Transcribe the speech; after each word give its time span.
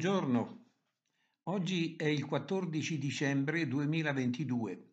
Buongiorno, 0.00 0.64
oggi 1.50 1.94
è 1.96 2.06
il 2.06 2.24
14 2.24 2.96
dicembre 2.96 3.68
2022 3.68 4.92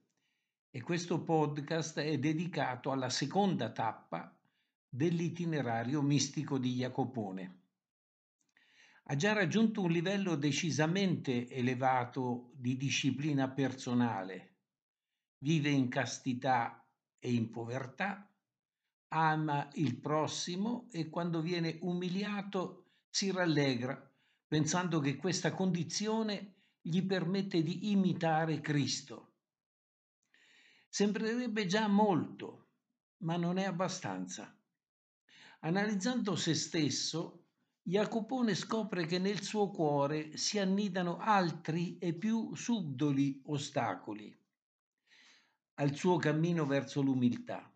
e 0.69 0.81
questo 0.81 1.23
podcast 1.23 1.99
è 1.99 2.19
dedicato 2.19 2.91
alla 2.91 3.09
seconda 3.09 3.71
tappa 3.71 4.37
dell'itinerario 4.89 6.01
mistico 6.01 6.57
di 6.57 6.73
Jacopone. 6.73 7.61
Ha 9.03 9.15
già 9.15 9.31
raggiunto 9.31 9.81
un 9.81 9.91
livello 9.91 10.35
decisamente 10.35 11.47
elevato 11.47 12.51
di 12.55 12.75
disciplina 12.75 13.49
personale, 13.49 14.57
vive 15.37 15.69
in 15.69 15.87
castità 15.87 16.85
e 17.17 17.31
in 17.31 17.49
povertà, 17.49 18.29
ama 19.13 19.69
il 19.75 20.01
prossimo 20.01 20.89
e 20.91 21.07
quando 21.07 21.41
viene 21.41 21.77
umiliato 21.79 22.89
si 23.09 23.31
rallegra 23.31 24.01
pensando 24.47 24.99
che 24.99 25.17
questa 25.17 25.51
condizione 25.51 26.55
gli 26.81 27.05
permette 27.05 27.61
di 27.61 27.91
imitare 27.91 28.61
Cristo. 28.61 29.33
Sembrerebbe 30.87 31.65
già 31.65 31.87
molto, 31.87 32.69
ma 33.23 33.35
non 33.35 33.57
è 33.57 33.65
abbastanza. 33.65 34.57
Analizzando 35.59 36.35
se 36.35 36.53
stesso, 36.53 37.47
Jacopone 37.81 38.55
scopre 38.55 39.05
che 39.05 39.19
nel 39.19 39.41
suo 39.41 39.69
cuore 39.69 40.37
si 40.37 40.59
annidano 40.59 41.17
altri 41.17 41.97
e 41.97 42.13
più 42.13 42.53
subdoli 42.55 43.41
ostacoli 43.45 44.35
al 45.79 45.95
suo 45.95 46.17
cammino 46.17 46.65
verso 46.65 47.01
l'umiltà. 47.01 47.71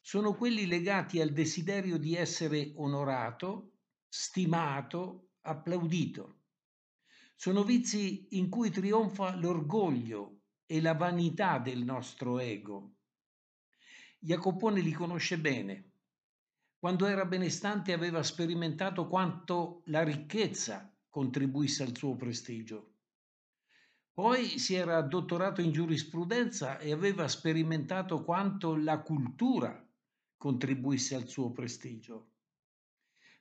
Sono 0.00 0.34
quelli 0.34 0.66
legati 0.66 1.20
al 1.20 1.32
desiderio 1.32 1.96
di 1.96 2.16
essere 2.16 2.72
onorato, 2.76 3.78
stimato 4.08 5.27
applaudito. 5.42 6.36
Sono 7.34 7.62
vizi 7.62 8.26
in 8.30 8.48
cui 8.48 8.70
trionfa 8.70 9.34
l'orgoglio 9.36 10.40
e 10.66 10.80
la 10.80 10.94
vanità 10.94 11.58
del 11.58 11.84
nostro 11.84 12.38
ego. 12.38 12.96
Jacopone 14.18 14.80
li 14.80 14.92
conosce 14.92 15.38
bene. 15.38 15.92
Quando 16.78 17.06
era 17.06 17.24
benestante 17.24 17.92
aveva 17.92 18.22
sperimentato 18.22 19.08
quanto 19.08 19.82
la 19.86 20.02
ricchezza 20.02 20.92
contribuisse 21.08 21.82
al 21.82 21.96
suo 21.96 22.16
prestigio. 22.16 22.94
Poi 24.12 24.58
si 24.58 24.74
era 24.74 25.00
dottorato 25.02 25.60
in 25.60 25.70
giurisprudenza 25.70 26.78
e 26.78 26.92
aveva 26.92 27.28
sperimentato 27.28 28.24
quanto 28.24 28.74
la 28.74 29.00
cultura 29.00 29.80
contribuisse 30.36 31.14
al 31.14 31.28
suo 31.28 31.52
prestigio. 31.52 32.37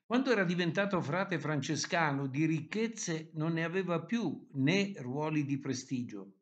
Quando 0.08 0.32
era 0.32 0.46
diventato 0.46 1.02
frate 1.02 1.38
francescano 1.38 2.28
di 2.28 2.46
ricchezze 2.46 3.32
non 3.34 3.52
ne 3.52 3.66
aveva 3.66 4.02
più 4.02 4.48
né 4.54 4.94
ruoli 5.00 5.44
di 5.44 5.58
prestigio, 5.58 6.36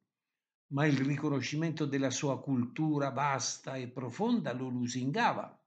ma 0.67 0.85
il 0.85 0.99
riconoscimento 0.99 1.87
della 1.87 2.11
sua 2.11 2.39
cultura 2.39 3.09
vasta 3.09 3.75
e 3.75 3.87
profonda 3.87 4.53
lo 4.53 4.67
lusingava 4.67 5.59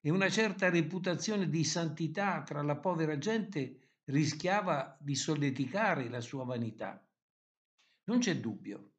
e 0.00 0.10
una 0.10 0.30
certa 0.30 0.70
reputazione 0.70 1.50
di 1.50 1.62
santità 1.62 2.42
tra 2.42 2.62
la 2.62 2.76
povera 2.76 3.18
gente 3.18 3.98
rischiava 4.04 4.96
di 4.98 5.14
solleticare 5.14 6.08
la 6.08 6.22
sua 6.22 6.44
vanità. 6.44 7.06
Non 8.04 8.20
c'è 8.20 8.40
dubbio, 8.40 8.92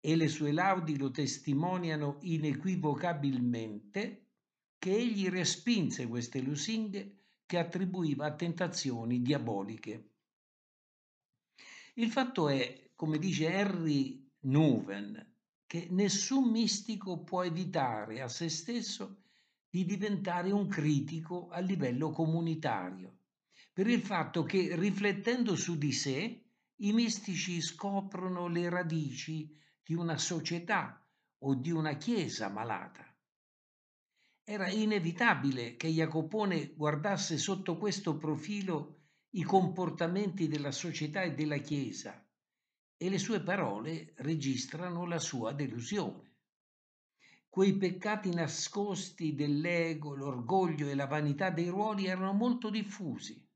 e 0.00 0.16
le 0.16 0.26
sue 0.26 0.50
laudi 0.50 0.98
lo 0.98 1.12
testimoniano 1.12 2.18
inequivocabilmente, 2.22 4.30
che 4.78 4.96
egli 4.96 5.28
respinse 5.28 6.08
queste 6.08 6.40
lusinghe 6.40 7.18
che 7.52 7.58
attribuiva 7.58 8.24
a 8.24 8.34
tentazioni 8.34 9.20
diaboliche. 9.20 10.12
Il 11.96 12.10
fatto 12.10 12.48
è, 12.48 12.92
come 12.96 13.18
dice 13.18 13.52
Henry 13.52 14.26
Nouwen, 14.44 15.34
che 15.66 15.86
nessun 15.90 16.50
mistico 16.50 17.22
può 17.22 17.42
evitare 17.42 18.22
a 18.22 18.28
se 18.28 18.48
stesso 18.48 19.24
di 19.68 19.84
diventare 19.84 20.50
un 20.50 20.66
critico 20.66 21.50
a 21.50 21.58
livello 21.58 22.08
comunitario, 22.08 23.18
per 23.70 23.86
il 23.86 24.00
fatto 24.00 24.44
che 24.44 24.74
riflettendo 24.74 25.54
su 25.54 25.76
di 25.76 25.92
sé 25.92 26.44
i 26.76 26.92
mistici 26.94 27.60
scoprono 27.60 28.48
le 28.48 28.70
radici 28.70 29.54
di 29.82 29.92
una 29.92 30.16
società 30.16 31.06
o 31.40 31.54
di 31.54 31.70
una 31.70 31.98
chiesa 31.98 32.48
malata. 32.48 33.11
Era 34.44 34.68
inevitabile 34.68 35.76
che 35.76 35.86
Jacopone 35.86 36.74
guardasse 36.74 37.38
sotto 37.38 37.78
questo 37.78 38.16
profilo 38.16 39.02
i 39.34 39.44
comportamenti 39.44 40.48
della 40.48 40.72
società 40.72 41.22
e 41.22 41.34
della 41.34 41.58
Chiesa 41.58 42.26
e 42.96 43.08
le 43.08 43.18
sue 43.18 43.40
parole 43.40 44.14
registrano 44.16 45.06
la 45.06 45.20
sua 45.20 45.52
delusione. 45.52 46.38
Quei 47.48 47.76
peccati 47.76 48.34
nascosti 48.34 49.36
dell'ego, 49.36 50.16
l'orgoglio 50.16 50.88
e 50.88 50.96
la 50.96 51.06
vanità 51.06 51.50
dei 51.50 51.68
ruoli 51.68 52.06
erano 52.06 52.32
molto 52.32 52.68
diffusi. 52.68 53.48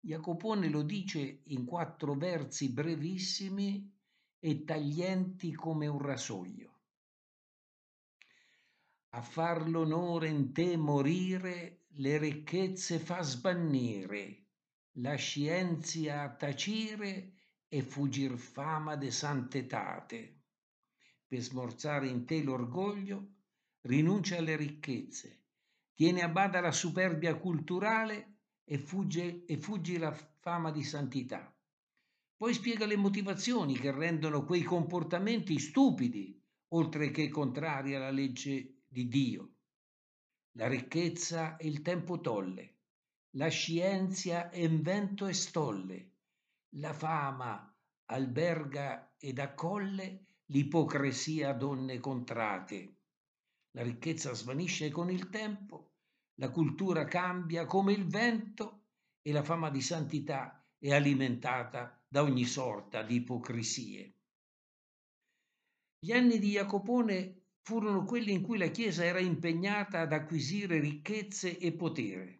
Jacopone 0.00 0.68
lo 0.68 0.82
dice 0.82 1.40
in 1.44 1.64
quattro 1.64 2.14
versi 2.14 2.70
brevissimi 2.70 3.90
e 4.38 4.64
taglienti 4.64 5.54
come 5.54 5.86
un 5.86 5.98
rasoio 5.98 6.79
a 9.12 9.22
far 9.22 9.68
l'onore 9.68 10.28
in 10.28 10.52
te 10.52 10.76
morire, 10.76 11.86
le 11.94 12.18
ricchezze 12.18 13.00
fa 13.00 13.22
sbannire, 13.22 14.44
la 14.98 15.16
scienzia 15.16 16.28
tacire 16.36 17.32
e 17.66 17.82
fuggir 17.82 18.36
fama 18.36 18.94
de 18.94 19.10
santetate. 19.10 20.42
Per 21.26 21.40
smorzare 21.40 22.06
in 22.06 22.24
te 22.24 22.42
l'orgoglio, 22.42 23.34
rinuncia 23.82 24.36
alle 24.36 24.56
ricchezze, 24.56 25.42
tiene 25.92 26.22
a 26.22 26.28
bada 26.28 26.60
la 26.60 26.72
superbia 26.72 27.34
culturale 27.36 28.38
e, 28.64 28.78
fugge, 28.78 29.44
e 29.44 29.56
fuggi 29.56 29.98
la 29.98 30.12
fama 30.12 30.70
di 30.70 30.84
santità. 30.84 31.52
Poi 32.36 32.54
spiega 32.54 32.86
le 32.86 32.96
motivazioni 32.96 33.76
che 33.76 33.90
rendono 33.90 34.44
quei 34.44 34.62
comportamenti 34.62 35.58
stupidi, 35.58 36.40
oltre 36.68 37.10
che 37.10 37.28
contrari 37.28 37.94
alla 37.94 38.10
legge 38.10 38.79
di 38.92 39.06
Dio. 39.06 39.54
La 40.56 40.66
ricchezza 40.66 41.56
il 41.60 41.80
tempo 41.80 42.20
tolle, 42.20 42.78
la 43.36 43.46
scienza 43.46 44.50
è 44.50 44.68
e 44.68 45.32
stolle, 45.32 46.10
la 46.74 46.92
fama 46.92 47.72
alberga 48.06 49.14
ed 49.16 49.38
accolle 49.38 50.26
l'ipocrisia 50.46 51.52
donne 51.52 52.00
contrate. 52.00 52.96
La 53.76 53.84
ricchezza 53.84 54.34
svanisce 54.34 54.90
con 54.90 55.08
il 55.08 55.30
tempo, 55.30 55.92
la 56.40 56.50
cultura 56.50 57.04
cambia 57.04 57.66
come 57.66 57.92
il 57.92 58.06
vento 58.08 58.86
e 59.22 59.30
la 59.30 59.44
fama 59.44 59.70
di 59.70 59.80
santità 59.80 60.66
è 60.76 60.92
alimentata 60.92 62.04
da 62.08 62.22
ogni 62.22 62.44
sorta 62.44 63.04
di 63.04 63.16
ipocrisie. 63.16 64.14
Gli 66.00 66.10
anni 66.10 66.40
di 66.40 66.50
Jacopone 66.50 67.39
furono 67.62 68.04
quelli 68.04 68.32
in 68.32 68.42
cui 68.42 68.58
la 68.58 68.68
Chiesa 68.68 69.04
era 69.04 69.20
impegnata 69.20 70.00
ad 70.00 70.12
acquisire 70.12 70.80
ricchezze 70.80 71.58
e 71.58 71.72
potere. 71.72 72.38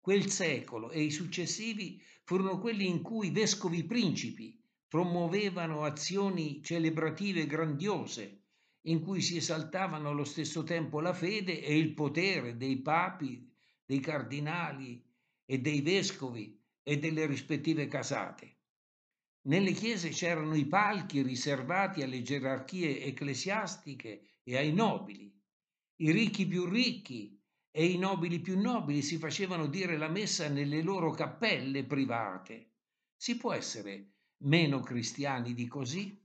Quel 0.00 0.28
secolo 0.28 0.90
e 0.90 1.02
i 1.02 1.10
successivi 1.10 2.00
furono 2.24 2.58
quelli 2.58 2.86
in 2.86 3.02
cui 3.02 3.30
vescovi 3.30 3.84
principi 3.84 4.60
promuovevano 4.86 5.82
azioni 5.82 6.62
celebrative 6.62 7.46
grandiose, 7.46 8.42
in 8.82 9.00
cui 9.00 9.20
si 9.22 9.38
esaltavano 9.38 10.10
allo 10.10 10.24
stesso 10.24 10.62
tempo 10.62 11.00
la 11.00 11.14
fede 11.14 11.62
e 11.62 11.76
il 11.76 11.94
potere 11.94 12.56
dei 12.56 12.80
papi, 12.82 13.50
dei 13.84 14.00
cardinali 14.00 15.02
e 15.46 15.58
dei 15.58 15.80
vescovi 15.80 16.60
e 16.82 16.98
delle 16.98 17.26
rispettive 17.26 17.88
casate. 17.88 18.56
Nelle 19.46 19.72
chiese 19.72 20.10
c'erano 20.10 20.54
i 20.54 20.66
palchi 20.66 21.22
riservati 21.22 22.02
alle 22.02 22.22
gerarchie 22.22 23.02
ecclesiastiche 23.04 24.33
e 24.44 24.56
ai 24.56 24.72
nobili. 24.72 25.34
I 25.96 26.10
ricchi 26.12 26.46
più 26.46 26.66
ricchi 26.66 27.40
e 27.70 27.86
i 27.86 27.98
nobili 27.98 28.40
più 28.40 28.60
nobili 28.60 29.02
si 29.02 29.18
facevano 29.18 29.66
dire 29.66 29.96
la 29.96 30.08
messa 30.08 30.48
nelle 30.48 30.82
loro 30.82 31.10
cappelle 31.10 31.84
private. 31.84 32.74
Si 33.16 33.36
può 33.36 33.52
essere 33.52 34.12
meno 34.44 34.80
cristiani 34.80 35.54
di 35.54 35.66
così? 35.66 36.22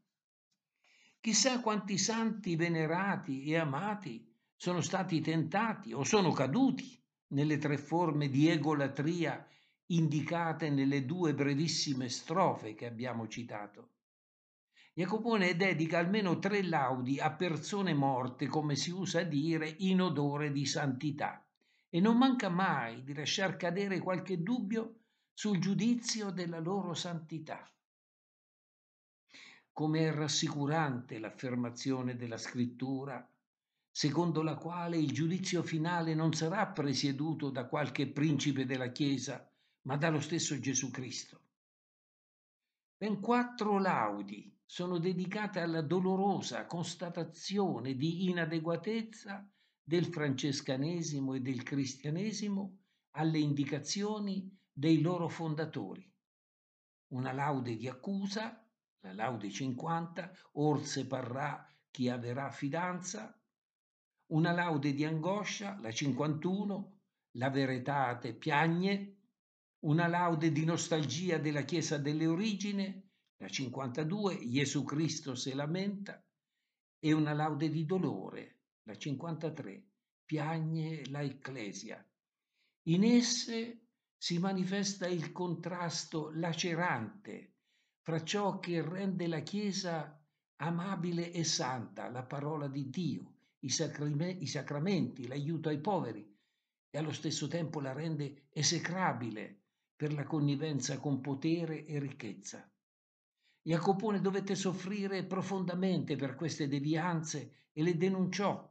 Chissà 1.22 1.62
quanti 1.62 1.98
santi 1.98 2.56
venerati 2.56 3.44
e 3.46 3.58
amati 3.58 4.32
sono 4.56 4.82
stati 4.82 5.22
tentati 5.22 5.94
o 5.94 6.04
sono 6.04 6.32
caduti 6.32 7.02
nelle 7.30 7.58
tre 7.58 7.78
forme 7.78 8.30
di 8.30 8.48
egolatria 8.50 9.46
indicate 9.88 10.70
nelle 10.70 11.06
due 11.06 11.34
brevissime 11.34 12.10
strofe 12.10 12.76
che 12.76 12.86
abbiamo 12.86 13.28
citato. 13.28 13.99
Jacopone 14.94 15.56
dedica 15.56 16.00
almeno 16.00 16.40
tre 16.40 16.64
laudi 16.64 17.20
a 17.20 17.32
persone 17.32 17.94
morte, 17.94 18.48
come 18.48 18.76
si 18.76 18.92
usa 18.92 19.24
dire, 19.24 19.76
in 19.80 20.02
odore 20.02 20.52
di 20.52 20.66
santità, 20.66 21.46
e 21.90 22.00
non 22.00 22.18
manca 22.18 22.50
mai 22.50 23.04
di 23.04 23.14
lasciar 23.14 23.56
cadere 23.56 24.00
qualche 24.00 24.42
dubbio 24.44 24.96
sul 25.34 25.60
giudizio 25.60 26.32
della 26.32 26.60
loro 26.60 26.94
santità. 26.94 27.66
Come 29.72 30.00
è 30.02 30.12
rassicurante 30.12 31.18
l'affermazione 31.18 32.18
della 32.18 32.38
scrittura, 32.38 33.26
secondo 33.90 34.42
la 34.42 34.56
quale 34.56 34.98
il 34.98 35.12
giudizio 35.12 35.64
finale 35.64 36.14
non 36.14 36.34
sarà 36.34 36.68
presieduto 36.68 37.50
da 37.50 37.66
qualche 37.68 38.08
principe 38.08 38.66
della 38.66 38.92
Chiesa, 38.92 39.50
ma 39.84 39.96
dallo 39.96 40.20
stesso 40.20 40.60
Gesù 40.60 40.92
Cristo. 40.92 41.40
Ben 42.98 43.22
quattro 43.22 43.80
laudi 43.80 44.54
sono 44.72 45.00
dedicate 45.00 45.62
alla 45.62 45.82
dolorosa 45.82 46.68
constatazione 46.68 47.96
di 47.96 48.30
inadeguatezza 48.30 49.52
del 49.82 50.06
francescanesimo 50.06 51.34
e 51.34 51.40
del 51.42 51.64
cristianesimo 51.64 52.78
alle 53.16 53.40
indicazioni 53.40 54.56
dei 54.72 55.02
loro 55.02 55.28
fondatori. 55.28 56.08
Una 57.14 57.32
laude 57.32 57.78
di 57.78 57.88
accusa, 57.88 58.64
la 59.00 59.14
laude 59.14 59.50
50, 59.50 60.32
or 60.52 60.86
se 60.86 61.08
parrà 61.08 61.68
chi 61.90 62.08
avrà 62.08 62.52
fidanza, 62.52 63.36
una 64.28 64.52
laude 64.52 64.94
di 64.94 65.04
angoscia, 65.04 65.80
la 65.82 65.92
51, 65.92 67.00
la 67.38 67.50
veretate 67.50 68.36
piagne, 68.36 69.18
una 69.80 70.06
laude 70.06 70.52
di 70.52 70.64
nostalgia 70.64 71.40
della 71.40 71.64
Chiesa 71.64 71.98
delle 71.98 72.28
origini, 72.28 73.09
la 73.42 73.48
52, 73.48 74.50
Gesù 74.50 74.84
Cristo 74.84 75.34
se 75.34 75.54
lamenta, 75.54 76.22
e 77.00 77.14
una 77.14 77.34
laude 77.34 77.70
di 77.70 77.86
dolore, 77.86 78.58
la 78.84 78.98
53, 78.98 79.84
piagne 80.26 81.06
la 81.10 81.22
Ecclesia. 81.22 82.06
In 82.90 83.04
esse 83.06 83.88
si 84.18 84.38
manifesta 84.40 85.08
il 85.08 85.32
contrasto 85.32 86.32
lacerante 86.34 87.54
fra 88.02 88.22
ciò 88.24 88.60
che 88.60 88.82
rende 88.82 89.28
la 89.28 89.40
Chiesa 89.40 90.22
amabile 90.58 91.32
e 91.32 91.46
santa, 91.46 92.10
la 92.10 92.24
parola 92.24 92.68
di 92.68 92.90
Dio, 92.90 93.36
i, 93.60 93.74
i 94.40 94.48
sacramenti, 94.48 95.28
l'aiuto 95.28 95.70
ai 95.70 95.80
poveri, 95.80 96.38
e 96.90 96.98
allo 96.98 97.14
stesso 97.14 97.48
tempo 97.48 97.80
la 97.80 97.94
rende 97.94 98.48
esecrabile 98.50 99.62
per 99.96 100.12
la 100.12 100.26
connivenza 100.26 101.00
con 101.00 101.22
potere 101.22 101.86
e 101.86 102.00
ricchezza. 102.00 102.70
Jacopone 103.62 104.22
dovette 104.22 104.56
soffrire 104.56 105.26
profondamente 105.26 106.16
per 106.16 106.36
queste 106.36 106.68
devianze 106.68 107.68
e 107.74 107.84
le 107.84 107.98
denunciò. 107.98 108.68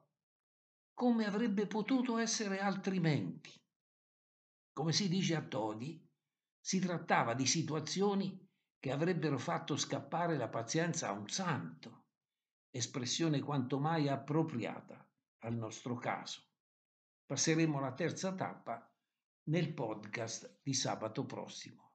Come 0.94 1.26
avrebbe 1.26 1.66
potuto 1.66 2.18
essere 2.18 2.58
altrimenti? 2.58 3.52
Come 4.72 4.92
si 4.92 5.08
dice 5.08 5.34
a 5.34 5.42
Todi, 5.42 6.04
si 6.60 6.80
trattava 6.80 7.34
di 7.34 7.46
situazioni 7.46 8.46
che 8.78 8.90
avrebbero 8.90 9.38
fatto 9.38 9.76
scappare 9.76 10.36
la 10.36 10.48
pazienza 10.48 11.08
a 11.08 11.12
un 11.12 11.28
santo, 11.28 12.06
espressione 12.70 13.40
quanto 13.40 13.78
mai 13.78 14.08
appropriata 14.08 15.06
al 15.40 15.54
nostro 15.54 15.96
caso. 15.96 16.42
Passeremo 17.26 17.78
alla 17.78 17.92
terza 17.92 18.34
tappa 18.34 18.90
nel 19.44 19.72
podcast 19.72 20.60
di 20.62 20.74
sabato 20.74 21.24
prossimo. 21.24 21.87